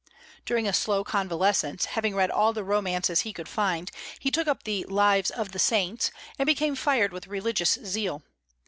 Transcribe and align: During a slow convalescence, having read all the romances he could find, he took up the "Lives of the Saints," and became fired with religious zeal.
During 0.45 0.67
a 0.67 0.73
slow 0.73 1.03
convalescence, 1.03 1.85
having 1.85 2.15
read 2.15 2.31
all 2.31 2.53
the 2.53 2.63
romances 2.63 3.19
he 3.21 3.31
could 3.33 3.47
find, 3.47 3.91
he 4.17 4.31
took 4.31 4.47
up 4.47 4.63
the 4.63 4.83
"Lives 4.85 5.29
of 5.29 5.51
the 5.51 5.59
Saints," 5.59 6.09
and 6.39 6.47
became 6.47 6.75
fired 6.75 7.13
with 7.13 7.27
religious 7.27 7.73
zeal. 7.85 8.23